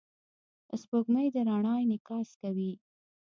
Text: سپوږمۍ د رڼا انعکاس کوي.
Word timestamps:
سپوږمۍ 0.81 1.27
د 1.31 1.37
رڼا 1.47 1.73
انعکاس 1.83 2.29
کوي. 2.41 2.71